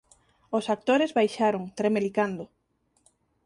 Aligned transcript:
Os 0.57 0.65
actores 0.75 1.15
baixaron, 1.17 1.63
tremelicando. 1.79 2.43